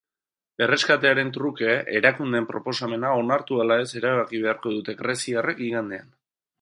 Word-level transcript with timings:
Erreskatearen 0.67 1.27
truke 1.35 1.75
erakundeen 1.99 2.47
proposamena 2.53 3.11
onartu 3.25 3.61
ala 3.65 3.77
ez 3.83 3.87
erabaki 4.01 4.41
beharko 4.47 4.75
dute 4.79 4.97
greziarrek 5.03 5.63
igandean. 5.71 6.11